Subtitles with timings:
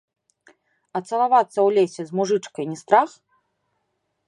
[0.99, 3.09] А цалавацца ў лесе з мужычкай не страх?